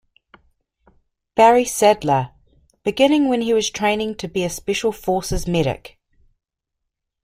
Barry 1.35 1.63
Sadler, 1.63 2.31
beginning 2.83 3.27
when 3.29 3.43
he 3.43 3.53
was 3.53 3.69
training 3.69 4.15
to 4.15 4.27
be 4.27 4.43
a 4.43 4.49
Special 4.49 4.91
Forces 4.91 5.45
medic. 5.45 5.99